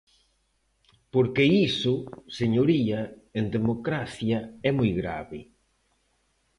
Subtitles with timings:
[1.13, 1.93] Porque iso,
[2.39, 2.99] señoría,
[3.39, 5.39] en democracia é moi grave.